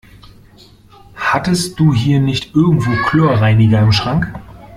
Hattest 1.15 1.79
du 1.79 1.93
hier 1.93 2.19
nicht 2.19 2.55
irgendwo 2.55 2.89
Chlorreiniger 3.05 3.83
im 3.83 3.91
Schrank? 3.91 4.33